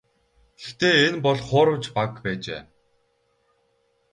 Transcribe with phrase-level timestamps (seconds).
[0.61, 2.61] Гэхдээ энэ бол хуурамч баг байжээ.